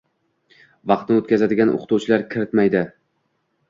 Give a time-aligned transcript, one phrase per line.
[0.93, 2.87] Vaqtni oʻtkazadigan oʻqituvchilar kiritmaydi